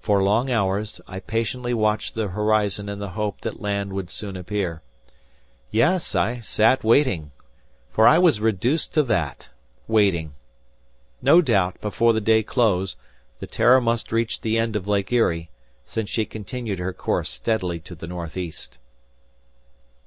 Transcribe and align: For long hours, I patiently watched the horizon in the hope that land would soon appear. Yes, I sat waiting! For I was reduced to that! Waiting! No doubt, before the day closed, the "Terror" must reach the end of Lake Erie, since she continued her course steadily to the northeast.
For 0.00 0.22
long 0.22 0.50
hours, 0.50 1.00
I 1.08 1.18
patiently 1.18 1.72
watched 1.72 2.12
the 2.14 2.28
horizon 2.28 2.90
in 2.90 2.98
the 2.98 3.12
hope 3.12 3.40
that 3.40 3.58
land 3.58 3.94
would 3.94 4.10
soon 4.10 4.36
appear. 4.36 4.82
Yes, 5.70 6.14
I 6.14 6.40
sat 6.40 6.84
waiting! 6.84 7.30
For 7.90 8.06
I 8.06 8.18
was 8.18 8.38
reduced 8.38 8.92
to 8.92 9.02
that! 9.04 9.48
Waiting! 9.88 10.34
No 11.22 11.40
doubt, 11.40 11.80
before 11.80 12.12
the 12.12 12.20
day 12.20 12.42
closed, 12.42 12.98
the 13.38 13.46
"Terror" 13.46 13.80
must 13.80 14.12
reach 14.12 14.42
the 14.42 14.58
end 14.58 14.76
of 14.76 14.86
Lake 14.86 15.10
Erie, 15.10 15.48
since 15.86 16.10
she 16.10 16.26
continued 16.26 16.78
her 16.78 16.92
course 16.92 17.30
steadily 17.30 17.80
to 17.80 17.94
the 17.94 18.06
northeast. 18.06 18.78